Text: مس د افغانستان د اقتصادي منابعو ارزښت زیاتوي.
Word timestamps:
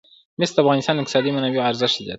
مس 0.39 0.49
د 0.55 0.57
افغانستان 0.63 0.93
د 0.95 0.99
اقتصادي 1.01 1.31
منابعو 1.33 1.67
ارزښت 1.69 1.95
زیاتوي. 1.95 2.09